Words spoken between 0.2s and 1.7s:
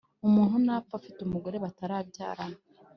umuntu napfa afite umugore